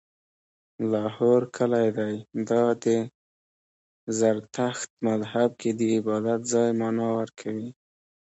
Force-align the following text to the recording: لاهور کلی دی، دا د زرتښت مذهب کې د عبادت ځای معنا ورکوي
لاهور 0.91 1.41
کلی 1.57 1.87
دی، 1.97 2.13
دا 2.49 2.63
د 2.83 2.85
زرتښت 4.19 4.89
مذهب 5.05 5.49
کې 5.61 5.69
د 5.79 5.81
عبادت 5.97 6.39
ځای 6.53 6.69
معنا 6.79 7.07
ورکوي 7.19 7.69